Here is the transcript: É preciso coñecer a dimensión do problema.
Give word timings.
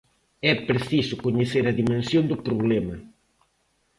É 0.51 0.53
preciso 0.69 1.21
coñecer 1.25 1.63
a 1.67 1.77
dimensión 1.81 2.23
do 2.27 2.41
problema. 2.45 2.95